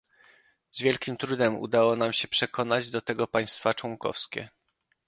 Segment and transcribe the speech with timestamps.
[0.71, 4.49] Z wielkim trudem udało nam się przekonać do tego państwa członkowskie